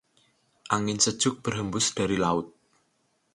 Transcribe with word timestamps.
Angin 0.75 0.97
sejuk 1.05 1.35
berhembus 1.45 1.85
dari 1.97 2.17
laut. 2.23 2.47